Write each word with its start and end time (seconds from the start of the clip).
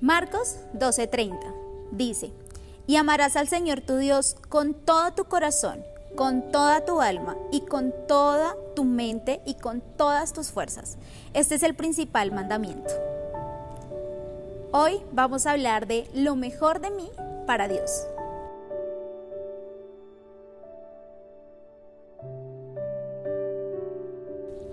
Marcos 0.00 0.56
12:30 0.72 1.36
dice, 1.92 2.32
y 2.86 2.96
amarás 2.96 3.36
al 3.36 3.48
Señor 3.48 3.82
tu 3.82 3.98
Dios 3.98 4.34
con 4.48 4.72
todo 4.72 5.12
tu 5.12 5.24
corazón, 5.24 5.84
con 6.16 6.50
toda 6.50 6.86
tu 6.86 7.02
alma 7.02 7.36
y 7.52 7.60
con 7.60 7.92
toda 8.08 8.56
tu 8.74 8.84
mente 8.84 9.42
y 9.44 9.56
con 9.56 9.82
todas 9.98 10.32
tus 10.32 10.52
fuerzas. 10.52 10.96
Este 11.34 11.54
es 11.54 11.62
el 11.62 11.74
principal 11.74 12.32
mandamiento. 12.32 12.90
Hoy 14.72 15.02
vamos 15.12 15.44
a 15.44 15.50
hablar 15.50 15.86
de 15.86 16.08
lo 16.14 16.34
mejor 16.34 16.80
de 16.80 16.90
mí 16.90 17.10
para 17.46 17.68
Dios. 17.68 18.06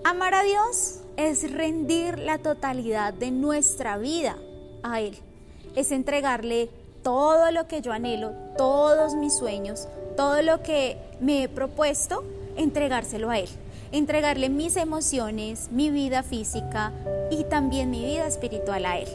Amar 0.04 0.32
a 0.32 0.42
Dios 0.42 1.00
es 1.18 1.52
rendir 1.52 2.18
la 2.18 2.38
totalidad 2.38 3.12
de 3.12 3.30
nuestra 3.30 3.98
vida 3.98 4.38
a 4.82 5.00
Él. 5.00 5.16
Es 5.76 5.92
entregarle 5.92 6.70
todo 7.02 7.50
lo 7.50 7.66
que 7.68 7.80
yo 7.80 7.92
anhelo, 7.92 8.32
todos 8.56 9.14
mis 9.14 9.34
sueños, 9.34 9.88
todo 10.16 10.42
lo 10.42 10.62
que 10.62 10.98
me 11.20 11.44
he 11.44 11.48
propuesto, 11.48 12.24
entregárselo 12.56 13.30
a 13.30 13.38
Él. 13.38 13.48
Entregarle 13.92 14.50
mis 14.50 14.76
emociones, 14.76 15.70
mi 15.70 15.90
vida 15.90 16.22
física 16.22 16.92
y 17.30 17.44
también 17.44 17.90
mi 17.90 18.04
vida 18.04 18.26
espiritual 18.26 18.84
a 18.84 18.98
Él. 18.98 19.08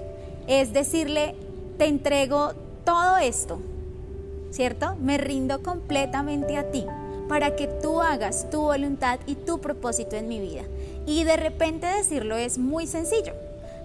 Es 0.48 0.74
decirle, 0.74 1.36
te 1.78 1.86
entrego 1.86 2.54
todo 2.84 3.18
esto, 3.18 3.60
¿cierto? 4.52 4.96
Me 5.00 5.18
rindo 5.18 5.62
completamente 5.62 6.58
a 6.58 6.72
ti 6.72 6.86
para 7.28 7.56
que 7.56 7.68
tú 7.68 8.02
hagas 8.02 8.50
tu 8.50 8.62
voluntad 8.62 9.20
y 9.26 9.36
tu 9.36 9.60
propósito 9.60 10.16
en 10.16 10.28
mi 10.28 10.40
vida. 10.40 10.64
Y 11.06 11.24
de 11.24 11.38
repente 11.38 11.88
decirlo 11.88 12.36
es 12.36 12.58
muy 12.58 12.88
sencillo. 12.88 13.34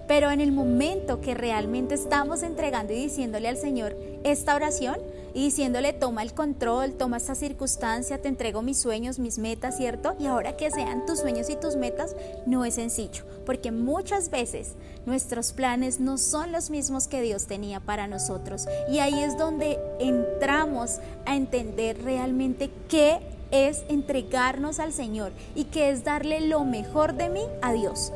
Pero 0.08 0.30
en 0.30 0.40
el 0.40 0.52
momento 0.52 1.20
que 1.20 1.34
realmente 1.34 1.94
estamos 1.94 2.42
entregando 2.42 2.94
y 2.94 2.96
diciéndole 2.96 3.46
al 3.46 3.58
Señor 3.58 3.94
esta 4.24 4.56
oración 4.56 4.96
y 5.34 5.44
diciéndole 5.44 5.92
toma 5.92 6.22
el 6.22 6.32
control, 6.32 6.94
toma 6.94 7.18
esta 7.18 7.34
circunstancia, 7.34 8.20
te 8.20 8.28
entrego 8.28 8.62
mis 8.62 8.78
sueños, 8.78 9.18
mis 9.18 9.38
metas, 9.38 9.76
¿cierto? 9.76 10.16
Y 10.18 10.26
ahora 10.26 10.56
que 10.56 10.70
sean 10.70 11.04
tus 11.04 11.20
sueños 11.20 11.50
y 11.50 11.56
tus 11.56 11.76
metas, 11.76 12.16
no 12.46 12.64
es 12.64 12.74
sencillo, 12.74 13.24
porque 13.44 13.70
muchas 13.70 14.30
veces 14.30 14.72
nuestros 15.04 15.52
planes 15.52 16.00
no 16.00 16.16
son 16.16 16.52
los 16.52 16.70
mismos 16.70 17.06
que 17.06 17.20
Dios 17.20 17.46
tenía 17.46 17.78
para 17.78 18.06
nosotros. 18.06 18.66
Y 18.90 19.00
ahí 19.00 19.22
es 19.22 19.36
donde 19.36 19.78
entramos 20.00 20.98
a 21.26 21.36
entender 21.36 22.02
realmente 22.02 22.70
qué 22.88 23.20
es 23.50 23.84
entregarnos 23.88 24.78
al 24.78 24.92
Señor 24.92 25.32
y 25.54 25.64
qué 25.64 25.90
es 25.90 26.04
darle 26.04 26.40
lo 26.40 26.64
mejor 26.64 27.14
de 27.14 27.28
mí 27.28 27.42
a 27.62 27.72
Dios. 27.72 28.12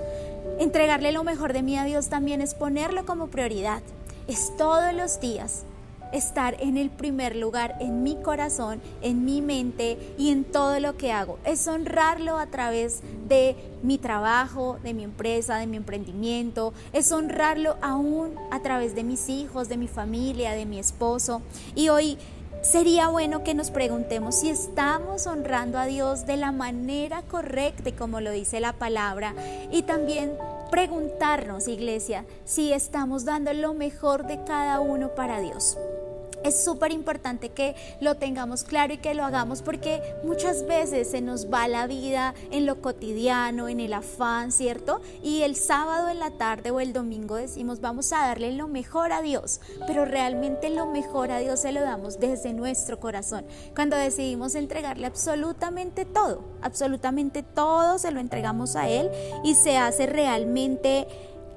Entregarle 0.63 1.11
lo 1.11 1.25
mejor 1.25 1.53
de 1.53 1.61
mí 1.61 1.77
a 1.77 1.83
Dios 1.83 2.09
también 2.09 2.41
es 2.41 2.55
ponerlo 2.55 3.05
como 3.05 3.27
prioridad. 3.27 3.83
Es 4.29 4.57
todos 4.57 4.95
los 4.95 5.19
días 5.19 5.65
estar 6.13 6.57
en 6.61 6.77
el 6.77 6.89
primer 6.89 7.35
lugar 7.35 7.75
en 7.81 8.05
mi 8.05 8.15
corazón, 8.15 8.81
en 9.01 9.25
mi 9.25 9.43
mente 9.43 9.99
y 10.19 10.31
en 10.31 10.45
todo 10.45 10.79
lo 10.79 10.97
que 10.97 11.11
hago. 11.11 11.41
Es 11.45 11.67
honrarlo 11.67 12.39
a 12.39 12.47
través 12.47 13.01
de 13.27 13.57
mi 13.83 13.99
trabajo, 13.99 14.79
de 14.85 14.95
mi 14.95 15.03
empresa, 15.03 15.57
de 15.57 15.67
mi 15.67 15.79
emprendimiento. 15.79 16.73
Es 16.93 17.11
honrarlo 17.11 17.75
aún 17.83 18.37
a 18.53 18.63
través 18.63 18.95
de 18.95 19.03
mis 19.03 19.29
hijos, 19.29 19.69
de 19.69 19.77
mi 19.77 19.89
familia, 19.89 20.53
de 20.53 20.65
mi 20.65 20.79
esposo. 20.79 21.43
Y 21.75 21.89
hoy 21.89 22.19
Sería 22.63 23.09
bueno 23.09 23.43
que 23.43 23.55
nos 23.55 23.73
preguntemos 23.73 24.37
si 24.37 24.49
estamos 24.49 25.27
honrando 25.27 25.81
a 25.81 25.87
Dios 25.87 26.27
de 26.27 26.37
la 26.37 26.53
manera 26.53 27.23
correcta, 27.23 27.91
como 27.99 28.21
lo 28.21 28.31
dice 28.31 28.61
la 28.61 28.73
palabra, 28.73 29.35
y 29.73 29.83
también 29.83 30.31
preguntarnos, 30.73 31.69
iglesia, 31.69 32.25
si 32.47 32.73
estamos 32.73 33.27
dando 33.27 33.53
lo 33.53 33.75
mejor 33.75 34.27
de 34.27 34.43
cada 34.45 34.81
uno 34.81 35.15
para 35.15 35.39
Dios. 35.39 35.77
Es 36.45 36.65
súper 36.65 36.93
importante 36.93 37.51
que 37.51 37.75
lo 38.01 38.17
tengamos 38.17 38.65
claro 38.65 38.95
y 38.95 38.99
que 38.99 39.15
lo 39.15 39.25
hagamos 39.25 39.63
porque 39.63 40.03
muchas 40.25 40.67
veces 40.67 41.11
se 41.11 41.21
nos 41.21 41.53
va 41.53 41.69
la 41.69 41.87
vida 41.87 42.35
en 42.51 42.67
lo 42.67 42.81
cotidiano, 42.81 43.69
en 43.69 43.81
el 43.81 43.93
afán, 43.93 44.53
¿cierto? 44.53 45.01
Y 45.23 45.43
el 45.43 45.57
sábado 45.57 46.09
en 46.09 46.19
la 46.19 46.33
tarde 46.33 46.71
o 46.71 46.81
el 46.81 46.93
domingo 46.93 47.37
decimos 47.37 47.81
vamos 47.81 48.13
a 48.13 48.27
darle 48.27 48.53
lo 48.53 48.69
mejor 48.69 49.13
a 49.13 49.23
Dios, 49.23 49.61
pero 49.87 50.05
realmente 50.05 50.71
lo 50.71 50.87
mejor 50.87 51.31
a 51.31 51.39
Dios 51.39 51.61
se 51.61 51.73
lo 51.73 51.81
damos 51.81 52.19
desde 52.19 52.53
nuestro 52.53 52.99
corazón. 52.99 53.45
Cuando 53.75 53.97
decidimos 53.97 54.55
entregarle 54.55 55.07
absolutamente 55.07 56.05
todo, 56.05 56.45
absolutamente 56.61 57.43
todo 57.43 57.99
se 57.99 58.11
lo 58.11 58.21
entregamos 58.21 58.77
a 58.77 58.89
Él 58.89 59.11
y 59.45 59.55
se 59.55 59.77
hace 59.77 60.07
realmente 60.07 61.07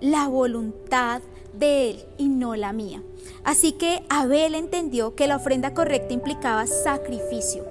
la 0.06 0.28
voluntad 0.28 1.22
de 1.54 1.90
Él 1.90 2.06
y 2.18 2.28
no 2.28 2.56
la 2.56 2.74
mía. 2.74 3.02
Así 3.44 3.72
que 3.72 4.04
Abel 4.10 4.54
entendió 4.54 5.16
que 5.16 5.28
la 5.28 5.38
ofrenda 5.38 5.74
correcta 5.74 6.14
implicaba 6.14 6.68
sacrificio 6.68 7.66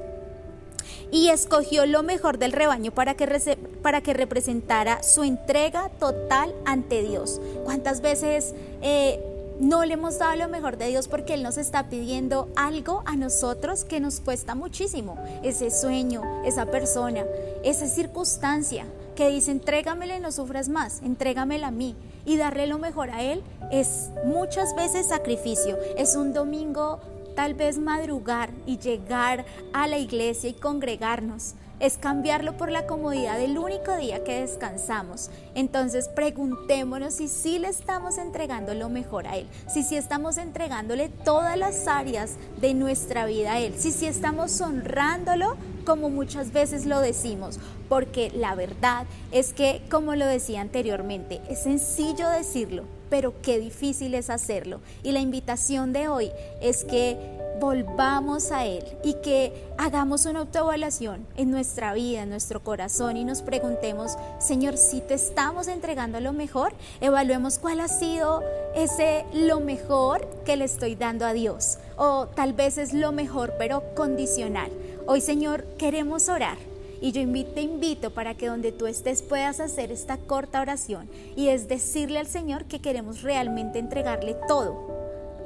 y 1.13 1.29
escogió 1.29 1.87
lo 1.87 2.03
mejor 2.03 2.39
del 2.39 2.51
rebaño 2.51 2.91
para 2.91 3.15
que, 3.15 3.59
para 3.83 4.01
que 4.01 4.15
representara 4.15 5.03
su 5.05 5.23
entrega 5.23 5.91
total 6.01 6.53
ante 6.65 7.03
Dios. 7.03 7.41
¿Cuántas 7.63 8.01
veces 8.01 8.53
eh, 8.83 9.21
no 9.61 9.85
le 9.85 9.95
hemos 9.95 10.19
dado 10.19 10.35
lo 10.35 10.49
mejor 10.49 10.77
de 10.77 10.89
Dios 10.89 11.07
porque 11.07 11.35
Él 11.35 11.45
nos 11.45 11.57
está 11.57 11.89
pidiendo 11.89 12.49
algo 12.57 13.05
a 13.07 13.15
nosotros 13.15 13.85
que 13.85 14.01
nos 14.01 14.19
cuesta 14.19 14.57
muchísimo? 14.57 15.17
Ese 15.45 15.71
sueño, 15.71 16.43
esa 16.45 16.67
persona, 16.67 17.25
esa 17.63 17.87
circunstancia 17.87 18.87
que 19.15 19.31
dice, 19.31 19.51
entrégamela 19.51 20.17
y 20.17 20.21
no 20.21 20.33
sufras 20.33 20.69
más, 20.69 21.01
entrégamela 21.03 21.69
a 21.69 21.71
mí. 21.71 21.97
Y 22.25 22.37
darle 22.37 22.67
lo 22.67 22.79
mejor 22.79 23.11
a 23.11 23.23
Él 23.23 23.43
es 23.71 24.11
muchas 24.25 24.75
veces 24.75 25.09
sacrificio. 25.09 25.77
Es 25.97 26.17
un 26.17 26.33
domingo 26.33 27.01
tal 27.37 27.55
vez 27.55 27.79
madrugar 27.79 28.51
y 28.67 28.79
llegar 28.79 29.45
a 29.73 29.87
la 29.87 29.99
iglesia 29.99 30.51
y 30.51 30.55
congregarnos 30.55 31.55
es 31.81 31.99
cambiarlo 31.99 32.57
por 32.57 32.71
la 32.71 32.87
comodidad 32.87 33.39
del 33.39 33.59
único 33.59 33.97
día 33.97 34.23
que 34.25 34.41
descansamos. 34.41 35.31
Entonces 35.55 36.09
preguntémonos 36.09 37.15
si 37.15 37.29
sí 37.29 37.59
le 37.59 37.69
estamos 37.69 38.19
entregando 38.19 38.75
lo 38.75 38.89
mejor 38.89 39.27
a 39.27 39.37
Él, 39.37 39.47
si 39.69 39.83
sí 39.83 39.97
estamos 39.97 40.39
entregándole 40.39 41.09
todas 41.09 41.59
las 41.59 41.87
áreas 41.89 42.37
de 42.61 42.75
nuestra 42.75 43.27
vida 43.27 43.55
a 43.55 43.61
Él, 43.61 43.75
si 43.77 43.93
sí 43.93 44.07
estamos 44.07 44.61
honrándolo 44.61 45.57
como 45.85 46.11
muchas 46.11 46.53
veces 46.53 46.87
lo 46.87 47.01
decimos, 47.01 47.59
porque 47.89 48.31
la 48.35 48.55
verdad 48.55 49.07
es 49.33 49.53
que, 49.53 49.83
como 49.91 50.15
lo 50.15 50.27
decía 50.27 50.61
anteriormente, 50.61 51.41
es 51.49 51.63
sencillo 51.63 52.29
decirlo, 52.31 52.85
pero 53.11 53.35
qué 53.43 53.59
difícil 53.59 54.15
es 54.15 54.31
hacerlo. 54.31 54.81
Y 55.03 55.13
la 55.13 55.21
invitación 55.21 55.93
de 55.93 56.09
hoy 56.09 56.31
es 56.61 56.85
que 56.85 57.17
volvamos 57.61 58.51
a 58.51 58.67
Él 58.67 58.85
y 59.05 59.15
que 59.15 59.53
hagamos 59.79 60.27
una 60.27 60.41
autoevaluación 60.41 61.27
en 61.37 61.51
nuestra 61.51 61.93
vida, 61.93 62.23
en 62.23 62.31
nuestro 62.31 62.63
corazón 62.63 63.17
y 63.17 63.25
nos 63.25 63.43
preguntemos, 63.43 64.17
Señor, 64.39 64.77
si 64.77 65.01
te 65.01 65.15
estamos 65.15 65.69
entregando 65.69 66.21
lo 66.21 66.33
mejor, 66.33 66.73
evaluemos 67.01 67.59
cuál 67.59 67.81
ha 67.81 67.89
sido 67.89 68.43
ese 68.75 69.25
lo 69.33 69.61
mejor 69.61 70.29
que 70.45 70.57
le 70.57 70.65
estoy 70.65 70.95
dando 70.95 71.25
a 71.27 71.33
Dios. 71.33 71.79
O 71.97 72.27
tal 72.35 72.53
vez 72.53 72.77
es 72.79 72.93
lo 72.93 73.13
mejor, 73.13 73.55
pero 73.59 73.83
condicional. 73.95 74.71
Hoy, 75.07 75.21
Señor, 75.21 75.65
queremos 75.77 76.31
orar. 76.31 76.57
Y 77.03 77.13
yo 77.13 77.21
te 77.53 77.61
invito 77.61 78.11
para 78.11 78.35
que 78.35 78.47
donde 78.47 78.73
tú 78.73 78.87
estés 78.87 79.21
puedas 79.21 79.61
hacer 79.61 79.93
esta 79.93 80.17
corta 80.17 80.63
oración 80.63 81.11
y 81.37 81.49
es 81.49 81.69
decirle 81.69 82.19
al 82.19 82.27
Señor 82.27 82.65
que 82.65 82.81
queremos 82.81 83.21
realmente 83.21 83.79
entregarle 83.79 84.35
todo, 84.49 84.75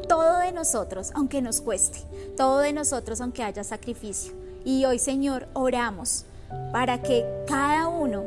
todo 0.09 0.39
de 0.39 0.53
nosotros, 0.53 1.11
aunque 1.15 1.43
nos 1.43 1.61
cueste, 1.61 1.99
todo 2.37 2.61
de 2.61 2.73
nosotros, 2.73 3.21
aunque 3.21 3.43
haya 3.43 3.65
sacrificio. 3.65 4.33
Y 4.65 4.85
hoy, 4.85 5.01
Señor, 5.01 5.49
oramos 5.55 6.25
para 6.71 7.03
que 7.03 7.27
cada 7.49 7.89
uno 7.89 8.23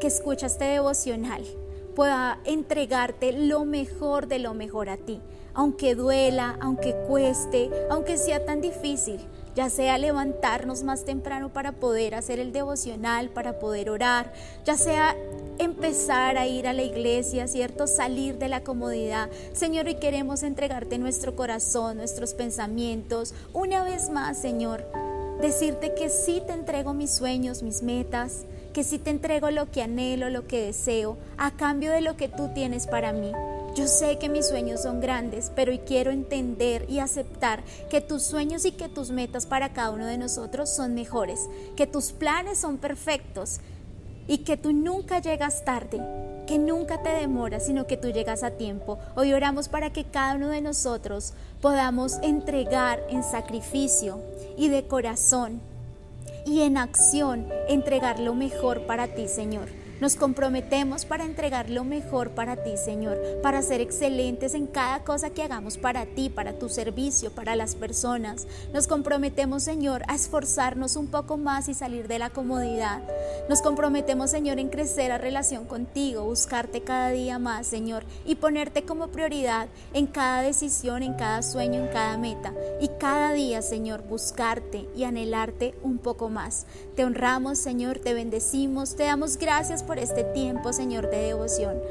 que 0.00 0.08
escucha 0.08 0.46
este 0.46 0.64
devocional 0.64 1.44
pueda 1.94 2.40
entregarte 2.44 3.32
lo 3.32 3.64
mejor 3.64 4.26
de 4.26 4.40
lo 4.40 4.54
mejor 4.54 4.88
a 4.88 4.96
ti, 4.96 5.20
aunque 5.54 5.94
duela, 5.94 6.56
aunque 6.60 6.96
cueste, 7.06 7.70
aunque 7.90 8.16
sea 8.16 8.44
tan 8.44 8.60
difícil, 8.60 9.20
ya 9.54 9.70
sea 9.70 9.98
levantarnos 9.98 10.82
más 10.82 11.04
temprano 11.04 11.50
para 11.50 11.72
poder 11.72 12.14
hacer 12.14 12.38
el 12.38 12.52
devocional, 12.52 13.28
para 13.28 13.58
poder 13.58 13.90
orar, 13.90 14.32
ya 14.64 14.76
sea 14.76 15.16
empezar 15.58 16.38
a 16.38 16.46
ir 16.46 16.66
a 16.66 16.72
la 16.72 16.82
iglesia, 16.82 17.46
¿cierto? 17.46 17.86
Salir 17.86 18.38
de 18.38 18.48
la 18.48 18.62
comodidad. 18.62 19.28
Señor, 19.52 19.88
y 19.88 19.96
queremos 19.96 20.42
entregarte 20.42 20.98
nuestro 20.98 21.36
corazón, 21.36 21.98
nuestros 21.98 22.34
pensamientos. 22.34 23.34
Una 23.52 23.84
vez 23.84 24.10
más, 24.10 24.38
Señor, 24.38 24.86
decirte 25.40 25.94
que 25.94 26.08
sí 26.08 26.42
te 26.46 26.52
entrego 26.52 26.94
mis 26.94 27.10
sueños, 27.10 27.62
mis 27.62 27.82
metas, 27.82 28.44
que 28.72 28.84
sí 28.84 28.98
te 28.98 29.10
entrego 29.10 29.50
lo 29.50 29.70
que 29.70 29.82
anhelo, 29.82 30.30
lo 30.30 30.46
que 30.46 30.66
deseo, 30.66 31.18
a 31.36 31.50
cambio 31.50 31.92
de 31.92 32.00
lo 32.00 32.16
que 32.16 32.28
tú 32.28 32.50
tienes 32.54 32.86
para 32.86 33.12
mí. 33.12 33.32
Yo 33.74 33.88
sé 33.88 34.18
que 34.18 34.28
mis 34.28 34.48
sueños 34.48 34.82
son 34.82 35.00
grandes, 35.00 35.50
pero 35.56 35.72
hoy 35.72 35.78
quiero 35.78 36.10
entender 36.10 36.84
y 36.90 36.98
aceptar 36.98 37.64
que 37.88 38.02
tus 38.02 38.22
sueños 38.22 38.66
y 38.66 38.72
que 38.72 38.90
tus 38.90 39.10
metas 39.10 39.46
para 39.46 39.72
cada 39.72 39.90
uno 39.90 40.04
de 40.04 40.18
nosotros 40.18 40.68
son 40.68 40.92
mejores, 40.94 41.48
que 41.74 41.86
tus 41.86 42.12
planes 42.12 42.58
son 42.58 42.76
perfectos 42.76 43.60
y 44.28 44.38
que 44.38 44.58
tú 44.58 44.74
nunca 44.74 45.20
llegas 45.20 45.64
tarde, 45.64 46.02
que 46.46 46.58
nunca 46.58 47.02
te 47.02 47.08
demoras, 47.10 47.64
sino 47.64 47.86
que 47.86 47.96
tú 47.96 48.10
llegas 48.10 48.42
a 48.42 48.50
tiempo. 48.50 48.98
Hoy 49.16 49.32
oramos 49.32 49.68
para 49.68 49.90
que 49.90 50.04
cada 50.04 50.34
uno 50.34 50.48
de 50.48 50.60
nosotros 50.60 51.32
podamos 51.62 52.18
entregar 52.22 53.02
en 53.08 53.22
sacrificio 53.22 54.20
y 54.54 54.68
de 54.68 54.86
corazón 54.86 55.62
y 56.44 56.60
en 56.60 56.76
acción 56.76 57.48
entregar 57.68 58.20
lo 58.20 58.34
mejor 58.34 58.84
para 58.86 59.08
ti, 59.14 59.28
Señor. 59.28 59.81
Nos 60.02 60.16
comprometemos 60.16 61.04
para 61.04 61.24
entregar 61.24 61.70
lo 61.70 61.84
mejor 61.84 62.30
para 62.30 62.56
ti, 62.56 62.76
Señor, 62.76 63.22
para 63.40 63.62
ser 63.62 63.80
excelentes 63.80 64.52
en 64.54 64.66
cada 64.66 65.04
cosa 65.04 65.30
que 65.30 65.44
hagamos 65.44 65.78
para 65.78 66.06
ti, 66.06 66.28
para 66.28 66.58
tu 66.58 66.68
servicio, 66.68 67.30
para 67.30 67.54
las 67.54 67.76
personas. 67.76 68.48
Nos 68.72 68.88
comprometemos, 68.88 69.62
Señor, 69.62 70.02
a 70.08 70.16
esforzarnos 70.16 70.96
un 70.96 71.06
poco 71.06 71.36
más 71.36 71.68
y 71.68 71.74
salir 71.74 72.08
de 72.08 72.18
la 72.18 72.30
comodidad. 72.30 73.00
Nos 73.48 73.62
comprometemos, 73.62 74.32
Señor, 74.32 74.58
en 74.58 74.70
crecer 74.70 75.12
a 75.12 75.18
relación 75.18 75.66
contigo, 75.66 76.24
buscarte 76.24 76.80
cada 76.80 77.10
día 77.10 77.38
más, 77.38 77.68
Señor, 77.68 78.02
y 78.26 78.34
ponerte 78.34 78.82
como 78.82 79.06
prioridad 79.06 79.68
en 79.94 80.08
cada 80.08 80.42
decisión, 80.42 81.04
en 81.04 81.14
cada 81.14 81.42
sueño, 81.42 81.78
en 81.78 81.92
cada 81.92 82.18
meta. 82.18 82.52
Y 82.80 82.88
cada 82.98 83.32
día, 83.34 83.62
Señor, 83.62 84.02
buscarte 84.02 84.88
y 84.96 85.04
anhelarte 85.04 85.76
un 85.84 85.98
poco 85.98 86.28
más. 86.28 86.66
Te 86.96 87.04
honramos, 87.04 87.58
Señor, 87.58 88.00
te 88.00 88.14
bendecimos, 88.14 88.96
te 88.96 89.04
damos 89.04 89.36
gracias 89.36 89.84
por 89.84 89.91
por 89.92 89.98
este 89.98 90.24
tiempo, 90.24 90.72
Señor, 90.72 91.10
de 91.10 91.18
devoción. 91.18 91.82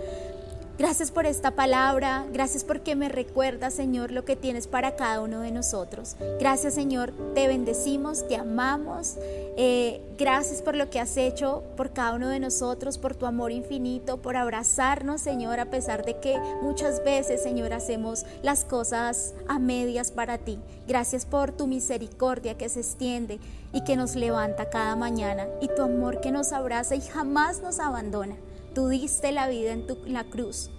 Gracias 0.81 1.11
por 1.11 1.27
esta 1.27 1.51
palabra, 1.51 2.25
gracias 2.33 2.63
porque 2.63 2.95
me 2.95 3.07
recuerda, 3.07 3.69
Señor, 3.69 4.11
lo 4.11 4.25
que 4.25 4.35
tienes 4.35 4.65
para 4.65 4.95
cada 4.95 5.21
uno 5.21 5.41
de 5.41 5.51
nosotros. 5.51 6.15
Gracias, 6.39 6.73
Señor, 6.73 7.13
te 7.35 7.47
bendecimos, 7.47 8.27
te 8.27 8.35
amamos. 8.35 9.13
Eh, 9.57 10.01
gracias 10.17 10.63
por 10.63 10.75
lo 10.75 10.89
que 10.89 10.99
has 10.99 11.17
hecho 11.17 11.61
por 11.77 11.93
cada 11.93 12.15
uno 12.15 12.29
de 12.29 12.39
nosotros, 12.39 12.97
por 12.97 13.13
tu 13.13 13.27
amor 13.27 13.51
infinito, 13.51 14.17
por 14.23 14.35
abrazarnos, 14.35 15.21
Señor, 15.21 15.59
a 15.59 15.69
pesar 15.69 16.03
de 16.03 16.19
que 16.19 16.39
muchas 16.63 17.03
veces, 17.03 17.43
Señor, 17.43 17.73
hacemos 17.73 18.25
las 18.41 18.65
cosas 18.65 19.35
a 19.47 19.59
medias 19.59 20.09
para 20.11 20.39
ti. 20.39 20.57
Gracias 20.87 21.27
por 21.27 21.51
tu 21.51 21.67
misericordia 21.67 22.57
que 22.57 22.69
se 22.69 22.79
extiende 22.79 23.39
y 23.71 23.83
que 23.83 23.95
nos 23.95 24.15
levanta 24.15 24.71
cada 24.71 24.95
mañana 24.95 25.45
y 25.61 25.67
tu 25.67 25.83
amor 25.83 26.21
que 26.21 26.31
nos 26.31 26.51
abraza 26.51 26.95
y 26.95 27.01
jamás 27.01 27.61
nos 27.61 27.77
abandona. 27.77 28.35
Tú 28.73 28.87
diste 28.87 29.31
la 29.31 29.47
vida 29.47 29.73
en, 29.73 29.85
tu, 29.85 29.97
la 30.05 30.23
cruz 30.23 30.69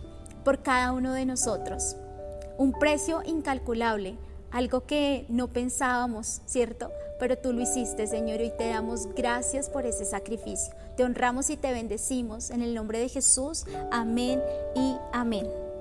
por 0.44 0.62
cada 0.62 0.92
uno 0.92 1.12
de 1.12 1.26
nosotros. 1.26 1.96
Un 2.58 2.72
precio 2.72 3.22
incalculable, 3.24 4.16
algo 4.50 4.86
que 4.86 5.26
no 5.28 5.48
pensábamos, 5.48 6.42
¿cierto? 6.46 6.90
Pero 7.18 7.38
tú 7.38 7.52
lo 7.52 7.60
hiciste, 7.60 8.06
Señor, 8.06 8.40
y 8.40 8.50
te 8.50 8.68
damos 8.68 9.06
gracias 9.14 9.68
por 9.68 9.86
ese 9.86 10.04
sacrificio. 10.04 10.74
Te 10.96 11.04
honramos 11.04 11.50
y 11.50 11.56
te 11.56 11.72
bendecimos 11.72 12.50
en 12.50 12.62
el 12.62 12.74
nombre 12.74 12.98
de 12.98 13.08
Jesús. 13.08 13.64
Amén 13.90 14.42
y 14.74 14.96
amén. 15.12 15.71